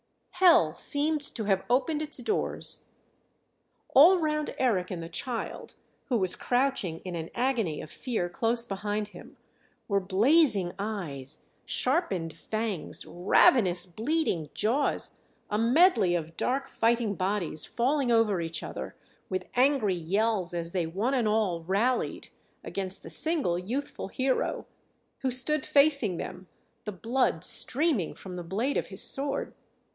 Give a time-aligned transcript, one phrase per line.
[0.31, 2.85] Hell seemed to have opened its doors.
[3.89, 8.65] All round Eric and the child, who was crouching in an agony of fear close
[8.65, 9.37] behind him,
[9.87, 15.11] were blazing eyes, sharpened fangs, ravenous bleeding jaws,
[15.51, 18.95] a medley of dark fighting bodies falling over each other
[19.29, 22.29] with angry yells, as they one and all rallied
[22.63, 24.65] against the single youthful hero,
[25.19, 26.47] who stood facing them,
[26.85, 29.53] the blood streaming from the blade of his sword.